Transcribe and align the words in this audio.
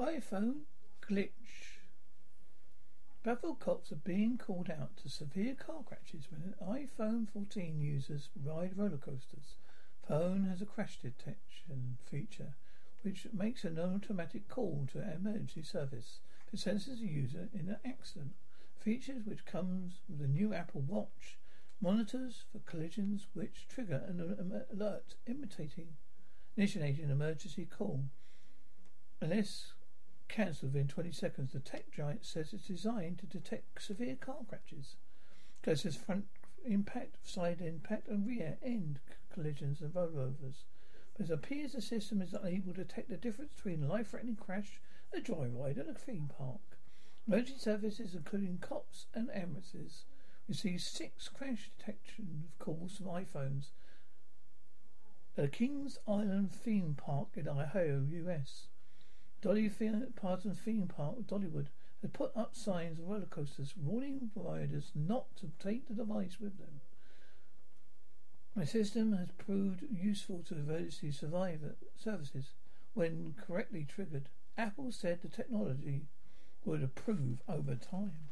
iPhone 0.00 0.62
glitch. 1.06 1.76
Baffled 3.22 3.60
cops 3.60 3.92
are 3.92 3.96
being 3.96 4.38
called 4.38 4.70
out 4.70 4.96
to 4.96 5.10
severe 5.10 5.54
car 5.54 5.82
crashes 5.84 6.26
when 6.30 6.40
an 6.42 6.54
iPhone 6.66 7.28
14 7.30 7.78
users 7.78 8.30
ride 8.42 8.78
roller 8.78 8.96
coasters. 8.96 9.56
Phone 10.08 10.46
has 10.46 10.62
a 10.62 10.66
crash 10.66 10.98
detection 11.02 11.98
feature 12.10 12.54
which 13.02 13.26
makes 13.34 13.62
an 13.64 13.78
automatic 13.78 14.48
call 14.48 14.88
to 14.92 15.00
emergency 15.00 15.62
service 15.62 16.20
it 16.50 16.58
senses 16.58 17.02
a 17.02 17.06
user 17.06 17.50
in 17.52 17.68
an 17.68 17.76
accident. 17.84 18.32
Features 18.78 19.26
which 19.26 19.44
comes 19.44 20.00
with 20.08 20.18
the 20.18 20.26
new 20.26 20.54
Apple 20.54 20.80
Watch 20.80 21.38
monitors 21.78 22.44
for 22.50 22.60
collisions 22.60 23.26
which 23.34 23.68
trigger 23.68 24.02
an 24.08 24.64
alert 24.72 25.16
imitating 25.26 25.88
initiating 26.56 27.04
an 27.04 27.10
emergency 27.10 27.66
call. 27.66 28.04
Unless 29.20 29.74
cancelled 30.30 30.72
within 30.72 30.88
20 30.88 31.12
seconds, 31.12 31.52
the 31.52 31.60
tech 31.60 31.90
giant 31.90 32.24
says 32.24 32.52
it's 32.52 32.66
designed 32.66 33.18
to 33.18 33.26
detect 33.26 33.82
severe 33.82 34.16
car 34.16 34.38
crashes. 34.48 34.96
Causes 35.62 35.96
front 35.96 36.26
impact, 36.64 37.28
side 37.28 37.60
impact, 37.60 38.08
and 38.08 38.26
rear 38.26 38.56
end 38.62 39.00
collisions 39.32 39.80
and 39.80 39.92
rollovers. 39.92 40.64
But 41.16 41.26
it 41.26 41.32
appears 41.32 41.72
the 41.72 41.82
system 41.82 42.22
is 42.22 42.32
unable 42.32 42.72
to 42.72 42.84
detect 42.84 43.10
the 43.10 43.16
difference 43.16 43.52
between 43.54 43.82
a 43.82 43.88
life-threatening 43.88 44.36
crash, 44.36 44.80
a 45.12 45.20
joyride, 45.20 45.78
and 45.78 45.90
a 45.90 45.94
theme 45.94 46.30
park. 46.34 46.78
Emergency 47.26 47.58
services, 47.58 48.14
including 48.14 48.58
cops 48.58 49.06
and 49.12 49.30
ambulances, 49.34 50.04
receive 50.48 50.80
six 50.80 51.28
crash 51.28 51.70
detection 51.76 52.48
calls 52.58 52.96
from 52.96 53.06
iPhones 53.06 53.72
at 55.36 55.44
a 55.44 55.48
Kings 55.48 55.98
Island 56.06 56.52
theme 56.52 56.94
park 56.94 57.28
in 57.36 57.48
Ohio, 57.48 58.04
U.S. 58.10 58.66
Dolly 59.42 59.70
Parton 60.16 60.54
Theme 60.54 60.86
Park, 60.86 61.26
Dollywood, 61.26 61.68
has 62.02 62.10
put 62.12 62.36
up 62.36 62.54
signs 62.54 62.98
of 62.98 63.08
roller 63.08 63.26
coasters 63.26 63.74
warning 63.76 64.30
riders 64.34 64.92
not 64.94 65.34
to 65.36 65.50
take 65.58 65.88
the 65.88 65.94
device 65.94 66.38
with 66.40 66.58
them. 66.58 66.80
My 68.54 68.64
system 68.64 69.12
has 69.12 69.30
proved 69.32 69.84
useful 69.90 70.42
to 70.48 70.54
emergency 70.54 71.12
survivor 71.12 71.76
services 71.96 72.54
when 72.94 73.34
correctly 73.46 73.86
triggered. 73.88 74.28
Apple 74.58 74.92
said 74.92 75.22
the 75.22 75.28
technology 75.28 76.06
would 76.64 76.82
improve 76.82 77.40
over 77.48 77.76
time. 77.76 78.29